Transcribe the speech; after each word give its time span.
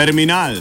Terminal. 0.00 0.54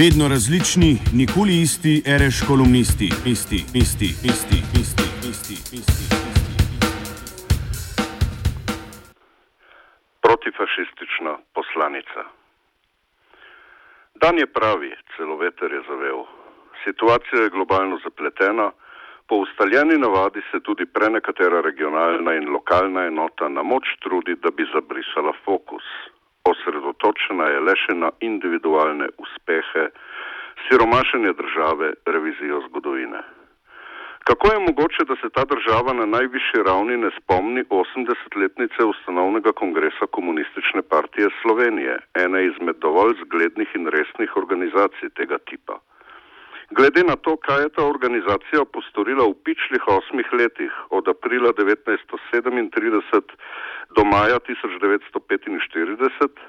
Vedno 0.00 0.24
različni, 0.34 0.92
nikoli 1.20 1.54
isti, 1.66 1.94
reš 2.20 2.36
kolumnisti, 2.48 3.08
isti, 3.34 3.60
isti, 3.82 4.08
isti, 4.32 4.58
isti, 4.82 5.06
isti, 5.30 5.56
isti. 5.78 6.06
Protifašistična 10.24 11.32
poslanica. 11.56 12.20
Dan 14.22 14.34
je 14.38 14.46
pravi, 14.46 14.90
celo 15.16 15.36
veter 15.36 15.72
je 15.76 15.82
zavel. 15.90 16.20
Situacija 16.84 17.42
je 17.42 17.54
globalno 17.56 17.98
zapletena, 18.04 18.70
po 19.28 19.34
ustaljeni 19.44 19.98
navadi 19.98 20.40
se 20.50 20.60
tudi 20.66 20.86
prenekatera 20.86 21.60
regionalna 21.60 22.34
in 22.34 22.48
lokalna 22.56 23.06
enota 23.06 23.48
na 23.48 23.62
moč 23.62 23.84
trudi, 24.02 24.34
da 24.42 24.50
bi 24.50 24.64
zabrisala 24.74 25.32
fokus 25.44 25.86
osredotočena 26.50 27.46
je 27.52 27.60
le 27.60 27.74
še 27.84 27.94
na 27.94 28.10
individualne 28.20 29.08
uspehe, 29.18 29.88
siromašenje 30.66 31.32
države, 31.40 31.94
revizijo 32.06 32.60
zgodovine. 32.68 33.22
Kako 34.24 34.46
je 34.52 34.58
mogoče, 34.68 35.04
da 35.08 35.16
se 35.20 35.28
ta 35.36 35.44
država 35.44 35.92
na 35.92 36.06
najvišji 36.06 36.62
ravni 36.66 36.96
ne 36.96 37.10
spomni 37.16 37.64
80-letnice 37.70 38.84
ustanovnega 38.92 39.52
kongresa 39.52 40.06
komunistične 40.16 40.82
partije 40.82 41.28
Slovenije, 41.42 41.98
ene 42.24 42.46
izmed 42.46 42.76
dovolj 42.86 43.18
zglednih 43.24 43.68
in 43.74 43.88
resnih 43.96 44.36
organizacij 44.36 45.10
tega 45.18 45.38
tipa? 45.38 45.76
Glede 46.76 47.02
na 47.06 47.16
to, 47.16 47.36
kaj 47.36 47.62
je 47.62 47.68
ta 47.76 47.84
organizacija 47.86 48.64
postorila 48.74 49.24
v 49.30 49.34
pičlih 49.46 49.84
osmih 49.96 50.28
letih, 50.32 50.72
od 50.90 51.08
aprila 51.08 51.52
1937 51.54 53.34
do 53.96 54.02
maja 54.04 54.38
1945, 54.48 56.42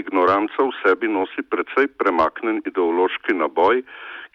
ignoranca 0.00 0.60
v 0.68 0.70
sebi 0.82 1.08
nosi 1.08 1.42
precej 1.52 1.88
premaknen 2.00 2.60
ideološki 2.68 3.32
naboj, 3.42 3.80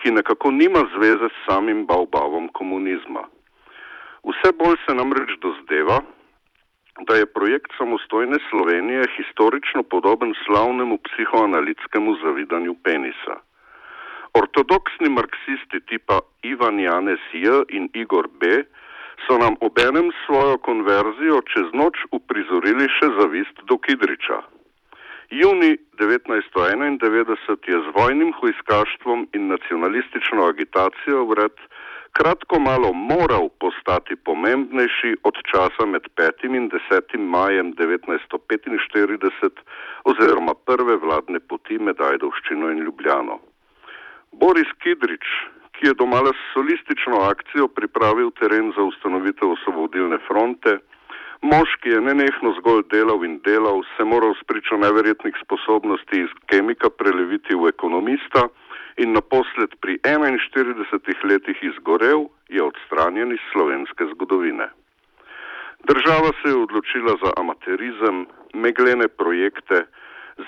ki 0.02 0.16
nekako 0.18 0.52
nima 0.52 0.82
zveze 0.96 1.30
s 1.30 1.38
samim 1.46 1.86
bavbavom 1.86 2.50
komunizma. 2.58 3.24
Vse 4.26 4.50
bolj 4.58 4.78
se 4.86 4.96
namreč 4.98 5.38
dozdeva, 5.46 6.00
da 7.08 7.14
je 7.16 7.34
projekt 7.38 7.78
samostojne 7.78 8.38
Slovenije 8.50 9.06
historično 9.18 9.84
podoben 9.84 10.34
slavnemu 10.46 10.98
psihoanalitskemu 10.98 12.16
zavidanju 12.24 12.74
penisa. 12.84 13.38
Ortodoksni 14.34 15.10
marksisti 15.10 15.80
tipa 15.90 16.20
Ivan 16.44 16.80
Janez 16.80 17.20
J. 17.34 17.64
in 17.70 17.90
Igor 17.94 18.28
B. 18.40 18.64
so 19.28 19.38
nam 19.38 19.56
obenem 19.62 20.12
svojo 20.26 20.58
konverzijo 20.58 21.42
čez 21.54 21.72
noč 21.74 21.98
uprizorili 22.12 22.86
še 22.98 23.08
zavist 23.20 23.64
do 23.70 23.78
Kidriča. 23.78 24.38
Juni 25.30 25.78
1991 26.00 27.72
je 27.72 27.78
z 27.86 27.88
vojnim 27.96 28.32
hujskaštvom 28.40 29.28
in 29.34 29.48
nacionalistično 29.48 30.46
agitacijo 30.46 31.26
vred 31.26 31.56
kratko 32.18 32.60
malo 32.60 32.94
moral 32.94 33.50
postati 33.60 34.16
pomembnejši 34.16 35.12
od 35.24 35.36
časa 35.52 35.86
med 35.86 36.04
5. 36.16 36.46
in 36.60 36.70
10. 36.70 37.18
majem 37.18 37.74
1945 37.74 39.50
oziroma 40.04 40.54
prve 40.54 40.96
vladne 40.96 41.40
poti 41.40 41.78
med 41.80 42.02
Ajdovščino 42.02 42.72
in 42.72 42.80
Ljubljano. 42.86 43.40
Boris 44.32 44.68
Kidrič, 44.84 45.26
ki 45.78 45.88
je 45.88 45.94
domala 45.94 46.34
s 46.34 46.54
solistično 46.54 47.22
akcijo 47.30 47.68
pripravil 47.68 48.32
teren 48.40 48.74
za 48.76 48.84
ustanovitev 48.84 49.52
osvobodilne 49.52 50.18
fronte, 50.28 50.78
mož, 51.42 51.76
ki 51.82 51.90
je 51.90 52.02
nenehno 52.02 52.54
zgolj 52.60 52.84
delal 52.92 53.24
in 53.26 53.38
delal, 53.46 53.84
se 53.98 54.04
moral 54.04 54.34
spričo 54.42 54.78
neverjetnih 54.78 55.36
sposobnosti 55.44 56.22
iz 56.26 56.32
kemika 56.50 56.90
preleviti 56.90 57.56
v 57.56 57.70
ekonomista 57.70 58.48
in 58.98 59.14
naposled 59.14 59.78
pri 59.82 60.00
41 60.04 61.24
letih 61.24 61.58
izgorel, 61.62 62.26
je 62.50 62.64
odstranjen 62.64 63.32
iz 63.32 63.44
slovenske 63.52 64.10
zgodovine. 64.16 64.70
Država 65.86 66.32
se 66.42 66.50
je 66.50 66.56
odločila 66.56 67.14
za 67.24 67.32
amaterizem, 67.38 68.26
meglene 68.54 69.08
projekte, 69.08 69.86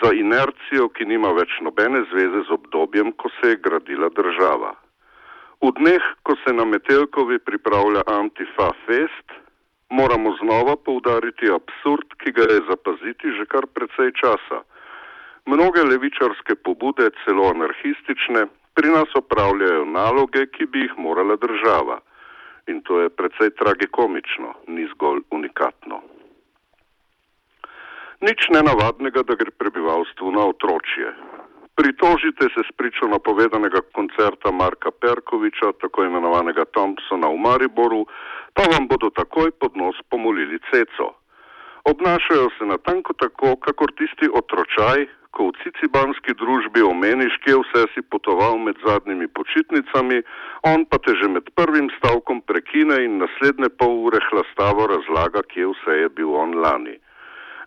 za 0.02 0.14
inercijo, 0.14 0.90
ki 0.90 1.06
nima 1.06 1.32
več 1.34 1.58
nobene 1.66 2.04
zveze 2.12 2.46
z 2.48 2.54
obdobjem, 2.54 3.12
ko 3.12 3.30
se 3.40 3.54
je 3.54 3.62
gradila 3.66 4.10
država. 4.10 4.76
V 5.60 5.72
dneh, 5.76 6.04
ko 6.24 6.36
se 6.44 6.54
na 6.54 6.66
Metelkovi 6.66 7.40
pripravlja 7.40 8.06
Antifa 8.08 8.70
Fest, 8.86 9.34
moramo 9.90 10.36
znova 10.42 10.76
poudariti 10.76 11.50
absurd, 11.52 12.14
ki 12.22 12.32
ga 12.32 12.46
je 12.54 12.62
zapaziti 12.70 13.34
že 13.38 13.46
kar 13.46 13.68
precej 13.68 14.14
časa. 14.22 14.64
Mnoge 15.46 15.84
levičarske 15.84 16.56
pobude, 16.56 17.10
celo 17.26 17.50
anarhistične, 17.50 18.46
pri 18.78 18.90
nas 18.94 19.10
opravljajo 19.16 19.86
naloge, 19.86 20.46
ki 20.46 20.66
bi 20.66 20.86
jih 20.86 20.94
morala 20.98 21.36
država. 21.36 22.00
In 22.68 22.82
to 22.86 23.02
je 23.02 23.10
precej 23.10 23.50
tragikomično, 23.58 24.54
ni 24.68 24.86
zgolj 24.94 25.26
unikatno. 25.32 26.02
Nič 28.20 28.52
nenavadnega, 28.52 29.24
da 29.24 29.36
gre 29.40 29.52
prebivalstvu 29.56 30.32
na 30.36 30.44
otročje. 30.52 31.08
Pritožite 31.80 32.52
se 32.54 32.62
s 32.68 32.72
pričo 32.76 33.08
napovedanega 33.08 33.80
koncerta 33.96 34.52
Marka 34.52 34.92
Perkoviča, 34.92 35.72
tako 35.80 36.04
imenovanega 36.04 36.66
Thompsona 36.76 37.32
v 37.32 37.40
Mariboru, 37.46 38.02
pa 38.54 38.68
vam 38.68 38.92
bodo 38.92 39.08
takoj 39.16 39.56
pod 39.56 39.80
nos 39.80 39.96
pomolili 40.12 40.60
ceco. 40.68 41.16
Obnašajo 41.88 42.52
se 42.58 42.68
natanko 42.68 43.16
tako, 43.24 43.56
kakor 43.56 43.96
tisti 43.96 44.28
otročaj, 44.42 45.08
ko 45.32 45.48
v 45.48 45.56
cicibanski 45.64 46.36
družbi 46.36 46.84
omeniš, 46.84 47.40
kje 47.48 47.56
vse 47.64 47.88
si 47.96 48.02
potoval 48.04 48.60
med 48.60 48.76
zadnjimi 48.84 49.32
počitnicami, 49.32 50.20
on 50.68 50.84
pa 50.92 51.00
te 51.00 51.16
že 51.16 51.32
med 51.32 51.48
prvim 51.56 51.88
stavkom 51.98 52.44
prekine 52.44 53.00
in 53.08 53.22
naslednje 53.24 53.72
pol 53.80 53.96
ure 54.12 54.20
hlastavo 54.28 54.92
razlaga, 54.92 55.48
kje 55.48 55.72
vse 55.72 56.04
je 56.04 56.10
bil 56.20 56.36
on 56.36 56.60
lani. 56.60 57.00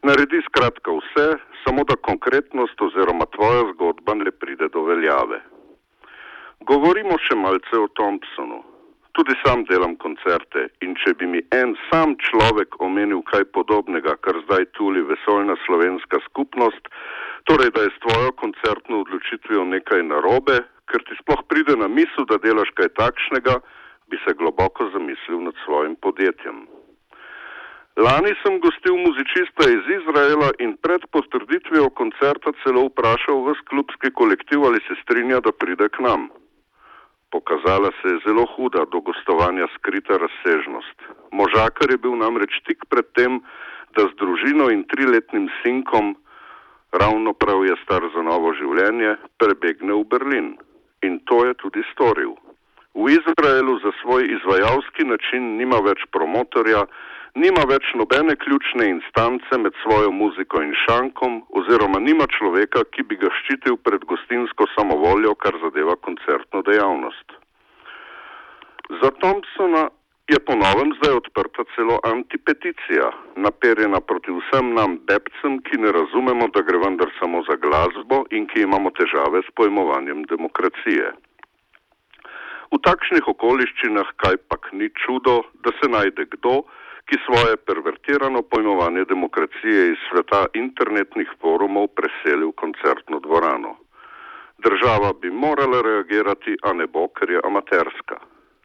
Naredi 0.02 0.40
skratka 0.46 0.90
vse, 0.90 1.26
samo 1.64 1.84
da 1.84 1.94
konkretnost 2.08 2.80
oziroma 2.82 3.26
tvoja 3.34 3.62
zgodba 3.72 4.14
ne 4.14 4.30
pride 4.30 4.66
do 4.74 4.82
veljave. 4.88 5.38
Govorimo 6.70 7.18
še 7.26 7.36
malce 7.38 7.78
o 7.78 7.86
Thompsonu. 7.98 8.58
Tudi 9.14 9.36
sam 9.44 9.62
delam 9.70 9.94
koncerte 10.02 10.64
in 10.86 10.96
če 11.04 11.14
bi 11.20 11.28
mi 11.34 11.44
en 11.54 11.76
sam 11.86 12.16
človek 12.26 12.80
omenil 12.88 13.22
kaj 13.30 13.46
podobnega, 13.54 14.16
kar 14.26 14.42
zdaj 14.48 14.66
tuli 14.80 15.06
vesoljna 15.12 15.54
slovenska 15.68 16.18
skupnost, 16.26 16.90
torej 17.46 17.70
da 17.76 17.86
je 17.86 17.94
s 17.94 18.02
tvojo 18.02 18.34
koncertno 18.42 19.04
odločitvijo 19.06 19.64
nekaj 19.70 20.02
narobe, 20.10 20.58
ker 20.90 21.06
ti 21.06 21.22
sploh 21.22 21.46
pride 21.46 21.78
na 21.78 21.86
misel, 21.86 22.26
da 22.26 22.42
delaš 22.42 22.74
kaj 22.74 22.90
takšnega, 22.98 23.60
bi 24.10 24.18
se 24.26 24.34
globoko 24.34 24.90
zamislil 24.96 25.44
nad 25.46 25.54
svojim 25.62 25.94
podjetjem. 26.02 26.64
Lani 27.96 28.32
sem 28.40 28.54
gostil 28.60 28.96
muzičista 28.96 29.68
iz 29.68 29.84
Izraela 30.00 30.48
in 30.64 30.76
pred 30.80 31.02
potrditvijo 31.12 31.90
koncerta 31.90 32.52
celo 32.62 32.86
vprašal 32.88 33.44
v 33.44 33.52
klubski 33.68 34.08
kolektiv, 34.16 34.64
ali 34.64 34.80
se 34.88 34.96
strinja, 35.02 35.40
da 35.44 35.52
pride 35.52 35.88
k 35.92 36.00
nam. 36.00 36.30
Pokazala 37.30 37.90
se 38.00 38.08
je 38.08 38.22
zelo 38.24 38.46
huda 38.56 38.84
do 38.92 39.00
gostovanja 39.00 39.66
skrita 39.76 40.16
razsežnost. 40.16 40.98
Možakar 41.32 41.90
je 41.90 41.98
bil 41.98 42.16
namreč 42.16 42.56
tik 42.64 42.88
pred 42.88 43.04
tem, 43.12 43.40
da 43.96 44.08
z 44.08 44.16
družino 44.16 44.70
in 44.72 44.88
triletnim 44.88 45.50
sinkom, 45.60 46.16
ravno 46.92 47.32
prav 47.32 47.64
je 47.64 47.76
star 47.84 48.08
za 48.14 48.22
novo 48.24 48.56
življenje, 48.56 49.16
prebegne 49.36 49.92
v 49.92 50.04
Berlin. 50.08 50.48
In 51.04 51.20
to 51.28 51.44
je 51.44 51.54
tudi 51.60 51.84
storil. 51.92 52.36
V 52.96 53.08
Izraelu 53.20 53.78
za 53.84 53.92
svoj 54.00 54.28
izvajalski 54.32 55.04
način 55.04 55.56
nima 55.56 55.80
več 55.84 56.04
promotorja, 56.12 56.84
nima 57.34 57.64
več 57.68 57.92
nobene 57.94 58.36
ključne 58.36 58.88
instance 58.88 59.58
med 59.58 59.72
svojo 59.82 60.10
muziko 60.10 60.62
in 60.62 60.74
šankom, 60.84 61.40
oziroma 61.60 62.00
nima 62.00 62.26
človeka, 62.36 62.84
ki 62.92 63.06
bi 63.08 63.16
ga 63.22 63.30
ščitil 63.40 63.78
pred 63.86 64.04
gostinsko 64.10 64.68
samovoljo, 64.74 65.34
kar 65.34 65.56
zadeva 65.64 65.96
koncertno 65.96 66.62
dejavnost. 66.68 67.36
Za 69.00 69.10
Thompsona 69.22 69.88
je 70.28 70.38
po 70.46 70.54
novem 70.54 70.92
zdaj 70.98 71.16
odprta 71.20 71.64
celo 71.74 71.96
antipeticija, 72.04 73.08
naperjena 73.36 74.00
proti 74.00 74.32
vsem 74.36 74.74
nam 74.76 74.98
bebcem, 75.08 75.58
ki 75.66 75.80
ne 75.82 75.92
razumemo, 75.92 76.48
da 76.54 76.62
gre 76.62 76.78
vendar 76.84 77.10
samo 77.18 77.42
za 77.48 77.56
glasbo 77.64 78.22
in 78.30 78.46
ki 78.46 78.62
imamo 78.68 78.92
težave 78.98 79.42
s 79.42 79.50
pojmovanjem 79.56 80.24
demokracije. 80.30 81.12
V 82.72 82.78
takšnih 82.80 83.26
okoliščinah 83.28 84.14
kaj 84.22 84.38
pak 84.48 84.70
ni 84.72 84.88
čudo, 85.02 85.42
da 85.64 85.74
se 85.80 85.90
najde 85.92 86.24
kdo, 86.36 86.62
ki 87.06 87.16
svoje 87.26 87.56
pervertirano 87.56 88.42
pojmovanje 88.42 89.04
demokracije 89.04 89.92
iz 89.92 90.00
sveta 90.08 90.46
internetnih 90.54 91.30
forumov 91.40 91.86
preseli 91.98 92.44
v 92.46 92.52
koncertno 92.62 93.20
dvorano. 93.20 93.76
Država 94.58 95.12
bi 95.20 95.30
morala 95.30 95.82
reagirati, 95.82 96.56
a 96.62 96.72
ne 96.72 96.86
bo, 96.86 97.08
ker 97.08 97.30
je 97.30 97.40
amaterska. 97.44 98.16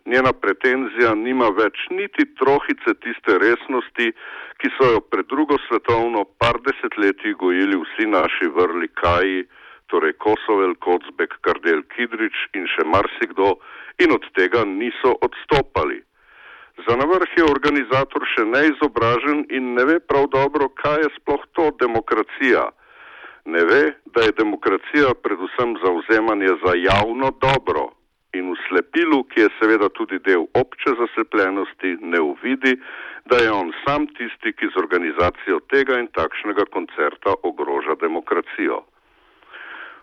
Njena 0.05 0.31
pretenzija 0.33 1.15
nima 1.15 1.47
več 1.61 1.79
niti 1.91 2.23
trohice 2.39 2.93
tiste 3.03 3.33
resnosti, 3.43 4.11
ki 4.59 4.69
so 4.77 4.91
jo 4.93 5.01
pred 5.11 5.27
drugo 5.33 5.57
svetovno 5.67 6.23
par 6.39 6.61
desetletij 6.67 7.33
gojili 7.41 7.79
vsi 7.81 8.07
naši 8.07 8.47
vrli 8.57 8.87
kaji, 9.01 9.43
torej 9.91 10.13
Kosovel, 10.23 10.75
Kocbek, 10.85 11.35
Kardel 11.41 11.83
Kidrič 11.95 12.37
in 12.55 12.67
še 12.75 12.87
marsikdo 12.87 13.57
in 14.03 14.15
od 14.15 14.23
tega 14.37 14.63
niso 14.63 15.15
odstopali. 15.27 15.99
Za 16.85 16.95
navrh 16.95 17.31
je 17.37 17.43
organizator 17.43 18.25
še 18.35 18.43
neizobražen 18.45 19.45
in 19.49 19.73
ne 19.73 19.85
ve 19.89 19.97
prav 19.99 20.27
dobro, 20.29 20.69
kaj 20.81 21.01
je 21.03 21.13
sploh 21.15 21.45
to 21.57 21.71
demokracija. 21.81 22.67
Ne 23.45 23.63
ve, 23.65 23.83
da 24.13 24.27
je 24.27 24.35
demokracija 24.37 25.13
predvsem 25.25 25.77
zauzemanje 25.83 26.51
za 26.65 26.75
javno 26.77 27.31
dobro 27.41 27.87
in 28.37 28.51
v 28.51 28.57
slepilu, 28.67 29.23
ki 29.31 29.45
je 29.45 29.53
seveda 29.57 29.89
tudi 29.97 30.19
del 30.19 30.45
obče 30.61 30.93
zaslepljenosti, 30.99 31.95
ne 32.13 32.21
uvidi, 32.21 32.75
da 33.25 33.39
je 33.41 33.51
on 33.51 33.71
sam 33.85 34.05
tisti, 34.19 34.53
ki 34.53 34.69
z 34.73 34.77
organizacijo 34.83 35.59
tega 35.73 35.97
in 35.97 36.11
takšnega 36.13 36.67
koncerta 36.75 37.33
ogroža 37.43 37.97
demokracijo. 38.03 38.83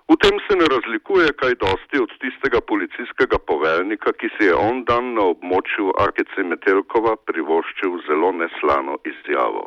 V 0.04 0.16
tem 0.20 0.36
se 0.44 0.54
ne 0.56 0.66
razlikuje 0.68 1.32
kaj 1.40 1.54
dosti 1.64 1.96
od 2.04 2.10
tistega 2.20 2.60
policijskega 2.60 3.38
poveljnika, 3.50 4.12
ki 4.12 4.28
si 4.36 4.50
je 4.50 4.54
on 4.54 4.84
dan 4.84 5.14
na 5.16 5.24
območju 5.32 5.94
AKC 6.06 6.44
Metelkova 6.50 7.16
privoščil 7.30 7.96
zelo 8.08 8.32
neslano 8.36 8.98
izjavo. 9.12 9.64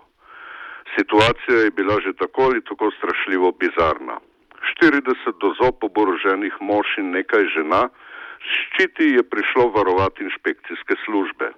Situacija 0.96 1.64
je 1.64 1.72
bila 1.80 1.98
že 2.06 2.14
tako 2.22 2.50
ali 2.50 2.62
tako 2.70 2.92
strašljivo 2.98 3.52
bizarna. 3.52 4.20
40 4.78 5.42
do 5.42 5.54
zob 5.58 5.84
oboroženih 5.90 6.54
mož 6.62 6.98
in 7.02 7.12
nekaj 7.18 7.50
žena 7.56 7.88
ščiti 8.54 9.10
je 9.18 9.24
prišlo 9.24 9.72
varovati 9.74 10.24
inšpekcijske 10.24 10.96
službe. 11.06 11.50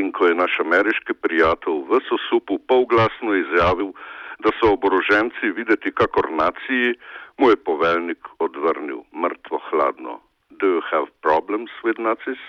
In 0.00 0.12
ko 0.12 0.26
je 0.26 0.40
naš 0.40 0.56
ameriški 0.64 1.14
prijatelj 1.20 1.84
v 1.90 2.00
sosupu 2.08 2.58
polglasno 2.68 3.36
izjavil, 3.36 3.92
da 4.38 4.52
so 4.58 4.72
oboroženci 4.72 5.50
videti 5.56 5.90
kakor 5.92 6.30
naciji, 6.30 6.94
mu 7.38 7.50
je 7.50 7.56
poveljnik 7.56 8.28
odvrnil 8.38 9.00
mrtvo 9.12 9.60
hladno. 9.70 10.20
Do 10.50 10.66
you 10.66 10.82
have 10.90 11.06
problems 11.22 11.70
with 11.84 11.98
Nazis? 12.02 12.42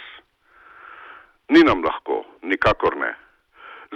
Ni 1.49 1.61
nam 1.63 1.83
lahko, 1.83 2.23
nikakor 2.41 2.97
ne. 2.97 3.13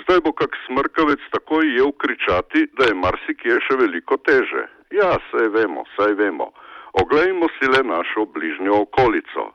Zdaj 0.02 0.20
bo 0.26 0.32
kak 0.34 0.56
smrkavec 0.66 1.22
takoj 1.32 1.66
jev 1.78 1.92
kričati, 2.02 2.68
da 2.78 2.86
je 2.90 3.00
marsikje 3.06 3.58
še 3.66 3.78
veliko 3.82 4.18
teže. 4.18 4.64
Ja, 4.94 5.18
saj 5.32 5.50
vemo, 5.58 5.84
saj 5.98 6.14
vemo. 6.22 6.52
Oglejmo 7.02 7.50
si 7.58 7.70
le 7.74 7.82
našo 7.84 8.26
bližnjo 8.26 8.82
okolico. 8.86 9.52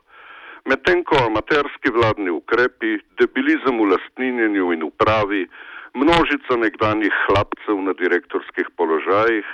Medtem 0.67 1.03
ko 1.07 1.15
amaterski 1.25 1.91
vladni 1.95 2.31
ukrepi, 2.35 2.97
debilizem 3.19 3.79
v 3.79 3.91
lastninjenju 3.93 4.71
in 4.75 4.83
upravi, 4.83 5.43
množica 5.95 6.59
nekdanjih 6.59 7.15
hlapcev 7.27 7.79
na 7.83 7.95
direktorskih 8.01 8.67
položajih, 8.75 9.47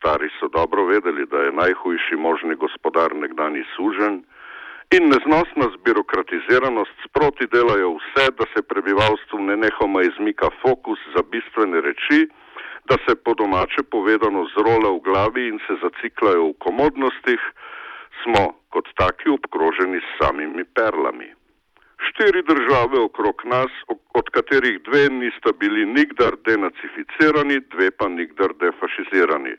stari 0.00 0.28
so 0.40 0.48
dobro 0.48 0.84
vedeli, 0.84 1.26
da 1.26 1.38
je 1.38 1.52
najhujši 1.52 2.16
možni 2.16 2.54
gospodar 2.54 3.14
nekdani 3.14 3.64
sužen, 3.76 4.24
in 4.96 5.02
neznosna 5.12 5.66
zbirokratiziranost 5.76 6.96
sproti 7.06 7.46
delajo 7.54 7.90
vse, 7.98 8.24
da 8.38 8.44
se 8.52 8.62
prebivalstvu 8.70 9.38
nenehoma 9.50 10.02
izmika 10.02 10.48
fokus 10.62 10.98
za 11.14 11.22
bistvene 11.32 11.80
reči, 11.80 12.20
da 12.88 12.96
se 13.04 13.14
po 13.24 13.34
domače 13.34 13.82
povedano 13.90 14.46
zrole 14.54 14.88
v 14.96 15.00
glavi 15.08 15.44
in 15.52 15.58
se 15.66 15.74
zaciklajo 15.84 16.48
v 16.48 16.58
komodnostih, 16.64 17.42
smo 18.22 18.44
kot 18.72 18.88
taki 18.96 19.28
obkroženi 19.36 20.00
s 20.00 20.10
samimi 20.18 20.64
perlami. 20.64 21.28
Štiri 22.08 22.42
države 22.42 22.98
okrog 23.04 23.42
nas, 23.44 23.72
od 24.20 24.26
katerih 24.34 24.82
dve 24.88 25.08
nista 25.22 25.52
bili 25.60 25.86
nikdar 25.86 26.32
denacificirani, 26.48 27.60
dve 27.72 27.90
pa 27.90 28.08
nikdar 28.08 28.56
defašizirani. 28.64 29.54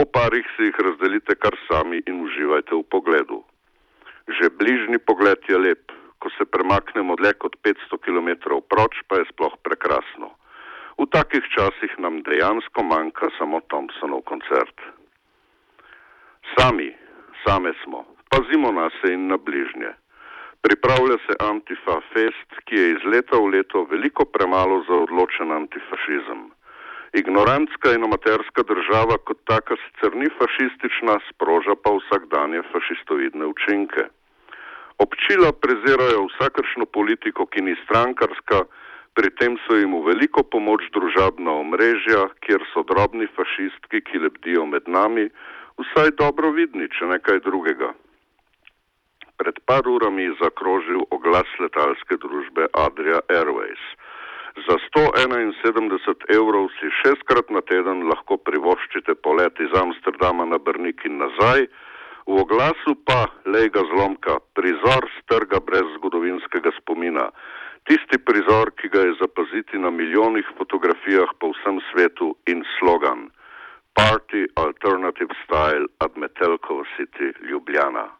Po 0.00 0.06
parih 0.08 0.46
si 0.56 0.64
jih 0.64 0.76
razdelite 0.80 1.34
kar 1.36 1.52
sami 1.68 1.98
in 2.08 2.22
uživajte 2.24 2.72
v 2.72 2.84
pogledu. 2.88 3.42
Že 4.32 4.48
bližnji 4.56 4.96
pogled 4.96 5.44
je 5.44 5.58
lep, 5.60 5.92
ko 6.16 6.32
se 6.40 6.46
premaknemo 6.48 7.20
dlje 7.20 7.32
kot 7.36 7.58
500 7.60 7.98
km 8.00 8.30
proč, 8.72 8.96
pa 9.08 9.20
je 9.20 9.28
sploh 9.28 9.52
prekrasno. 9.60 10.32
V 10.96 11.04
takih 11.04 11.44
časih 11.52 11.92
nam 12.00 12.24
dejansko 12.24 12.80
manjka 12.80 13.28
samo 13.36 13.60
Thompsonov 13.68 14.24
koncert. 14.24 14.72
Sami, 16.56 16.96
same 17.44 17.76
smo, 17.84 18.08
pazimo 18.32 18.72
na 18.72 18.88
se 18.88 19.12
in 19.12 19.28
na 19.28 19.36
bližnje. 19.36 19.92
Pripravlja 20.64 21.20
se 21.28 21.36
Antifa 21.44 22.00
Fest, 22.16 22.48
ki 22.64 22.74
je 22.74 22.86
iz 22.96 23.04
leta 23.04 23.36
v 23.36 23.52
leto 23.52 23.84
veliko 23.84 24.24
premalo 24.24 24.80
za 24.88 24.96
odločen 24.96 25.52
antifašizem. 25.52 26.48
Ignorantska 27.12 27.92
in 27.92 28.04
amaterska 28.04 28.62
država 28.62 29.16
kot 29.26 29.38
taka 29.44 29.74
sicer 29.82 30.14
ni 30.16 30.28
fašistična, 30.38 31.18
sproža 31.30 31.74
pa 31.82 31.90
vsakdanje 31.96 32.62
fašistoidne 32.72 33.46
učinke. 33.46 34.04
Občila 34.98 35.50
prezirajo 35.52 36.28
vsakršno 36.28 36.86
politiko, 36.86 37.46
ki 37.46 37.62
ni 37.66 37.74
strankarska, 37.84 38.62
pri 39.14 39.30
tem 39.40 39.56
so 39.64 39.74
jim 39.74 39.96
v 39.96 40.04
veliko 40.06 40.44
pomoč 40.46 40.86
družabna 40.94 41.50
omrežja, 41.64 42.28
kjer 42.46 42.62
so 42.72 42.84
drobni 42.86 43.26
fašistki, 43.36 44.04
ki 44.06 44.22
lebdijo 44.26 44.66
med 44.66 44.86
nami, 44.86 45.26
vsaj 45.82 46.14
dobro 46.20 46.52
vidni, 46.54 46.86
če 46.94 47.10
nekaj 47.10 47.42
drugega. 47.48 47.90
Pred 49.40 49.58
par 49.66 49.88
urami 49.88 50.28
je 50.28 50.38
zakrožil 50.44 51.02
oglas 51.10 51.50
letalske 51.58 52.20
družbe 52.22 52.68
Adria 52.86 53.18
Airways. 53.32 53.82
Za 54.56 54.76
171 54.94 56.26
evrov 56.26 56.74
si 56.74 56.90
šestkrat 57.02 57.50
na 57.54 57.62
teden 57.62 58.02
lahko 58.10 58.34
privoščite 58.36 59.14
polet 59.22 59.54
iz 59.62 59.70
Amsterdama 59.78 60.44
na 60.44 60.58
Brnik 60.58 61.06
in 61.06 61.22
nazaj, 61.22 61.70
v 62.26 62.34
oglasu 62.34 62.96
pa, 63.06 63.30
lej 63.46 63.70
ga 63.70 63.86
zlomka, 63.94 64.38
prizor 64.58 65.06
strga 65.22 65.62
brez 65.62 65.86
zgodovinskega 65.98 66.74
spomina. 66.82 67.30
Tisti 67.86 68.18
prizor, 68.18 68.74
ki 68.74 68.90
ga 68.90 69.06
je 69.06 69.16
zapaziti 69.22 69.78
na 69.78 69.90
milijonih 69.90 70.46
fotografijah 70.58 71.30
po 71.38 71.54
vsem 71.54 71.80
svetu 71.90 72.34
in 72.50 72.66
slogan 72.78 73.30
Party 73.94 74.46
Alternative 74.58 75.34
Style 75.46 75.86
at 75.98 76.16
Metelkovo 76.16 76.84
City 76.98 77.32
Ljubljana. 77.46 78.10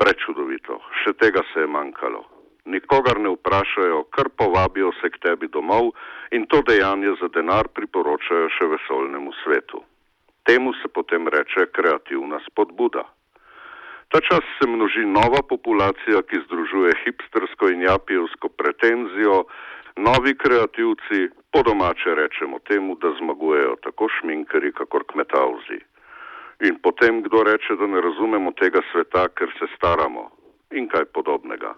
Prečudovito, 0.00 0.80
še 1.04 1.12
tega 1.20 1.44
se 1.52 1.64
je 1.64 1.70
manjkalo 1.70 2.31
nikogar 2.64 3.20
ne 3.20 3.30
vprašajo, 3.34 4.04
kar 4.10 4.28
povabijo 4.36 4.92
se 5.00 5.10
k 5.10 5.18
tebi 5.22 5.48
domov 5.48 5.92
in 6.30 6.46
to 6.46 6.62
dejanje 6.62 7.14
za 7.20 7.28
denar 7.28 7.68
priporočajo 7.74 8.48
še 8.58 8.68
vesoljnemu 8.74 9.32
svetu. 9.42 9.82
Temu 10.46 10.72
se 10.82 10.88
potem 10.88 11.28
reče 11.28 11.66
kreativna 11.72 12.40
spodbuda. 12.46 13.04
Ta 14.12 14.20
čas 14.20 14.44
se 14.58 14.68
množi 14.68 15.04
nova 15.06 15.40
populacija, 15.48 16.22
ki 16.28 16.42
združuje 16.46 16.92
hipstersko 17.04 17.68
in 17.72 17.82
japijevsko 17.82 18.48
pretenzijo, 18.48 19.44
novi 19.96 20.34
kreativci, 20.36 21.30
po 21.52 21.62
domače 21.62 22.14
rečemo 22.14 22.58
temu, 22.58 22.96
da 23.00 23.14
zmagujejo 23.18 23.76
tako 23.86 24.08
šminkari, 24.18 24.72
kakor 24.72 25.04
kmetavzi. 25.12 25.80
In 26.68 26.76
potem 26.82 27.22
kdo 27.22 27.42
reče, 27.42 27.76
da 27.80 27.86
ne 27.86 28.00
razumemo 28.00 28.52
tega 28.52 28.84
sveta, 28.92 29.28
ker 29.28 29.48
se 29.58 29.66
staramo 29.76 30.28
in 30.70 30.88
kaj 30.88 31.04
podobnega. 31.16 31.74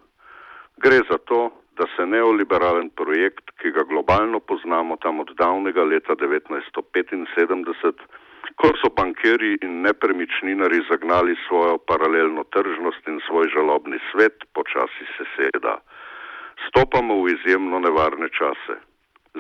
Gre 0.76 1.00
za 1.11 1.19
to, 1.19 1.50
da 1.78 1.87
se 1.97 2.07
neoliberalen 2.07 2.90
projekt, 2.90 3.50
ki 3.59 3.71
ga 3.71 3.83
globalno 3.83 4.40
poznamo 4.40 4.97
tam 4.97 5.21
od 5.21 5.31
davnega 5.38 5.85
leta 5.85 6.14
1975, 6.14 7.93
ko 8.61 8.71
so 8.78 8.90
bankeri 8.97 9.57
in 9.62 9.83
nepremičninari 9.83 10.83
zagnali 10.90 11.35
svojo 11.47 11.78
paralelno 11.78 12.45
tržnost 12.54 13.09
in 13.09 13.21
svoj 13.26 13.49
žalobni 13.54 13.99
svet, 14.11 14.45
počasi 14.54 15.07
se 15.16 15.25
seda. 15.37 15.78
Stopamo 16.69 17.23
v 17.23 17.35
izjemno 17.35 17.78
nevarne 17.78 18.28
čase. 18.28 18.76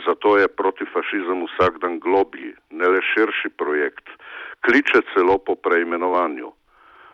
Zato 0.06 0.38
je 0.38 0.48
protifašizem 0.48 1.46
vsak 1.46 1.78
dan 1.78 2.00
globji, 2.02 2.54
ne 2.70 2.88
le 2.88 3.00
širši 3.14 3.48
projekt, 3.58 4.08
kliče 4.66 5.02
celo 5.14 5.38
po 5.38 5.54
preimenovanju. 5.54 6.50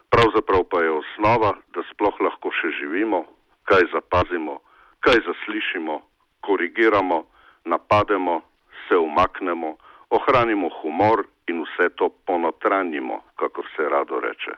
Pravzaprav 0.08 0.64
pa 0.70 0.80
je 0.82 0.90
osnova, 0.90 1.52
da 1.74 1.84
sploh 1.92 2.16
lahko 2.24 2.50
še 2.56 2.72
živimo, 2.80 3.26
kaj 3.70 3.82
zapazimo, 3.94 4.58
kaj 5.00 5.18
zaslišimo, 5.26 6.02
korigiramo, 6.40 7.24
napademo, 7.64 8.40
se 8.88 8.96
umaknemo, 8.96 9.76
ohranimo 10.10 10.68
humor 10.82 11.18
in 11.46 11.62
vse 11.62 11.88
to 11.94 12.08
ponotranjimo, 12.26 13.22
kako 13.36 13.62
se 13.76 13.82
rado 13.82 14.20
reče. 14.20 14.52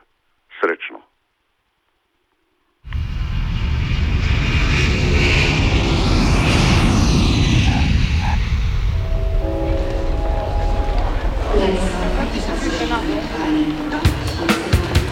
Srečno. 0.59 0.99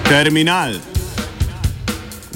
Terminal. 0.09 0.90